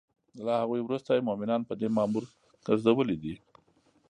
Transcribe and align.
له 0.45 0.53
هغوی 0.61 0.81
وروسته 0.83 1.09
یی 1.11 1.25
مومنان 1.27 1.61
په 1.65 1.73
دی 1.79 1.87
مامور 1.97 2.23
ګرځولی 2.65 3.17
دی 3.23 3.35